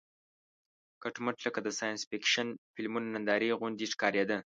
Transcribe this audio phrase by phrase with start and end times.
[1.03, 4.37] کټ مټ لکه د ساینس فېکشن فلمونو نندارې غوندې ښکارېده.